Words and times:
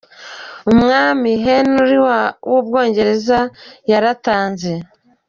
Umwami 0.71 1.29
Henry 1.45 1.97
wa 2.05 2.19
w’ubwongereza 2.49 3.39
yaratanze. 3.91 4.71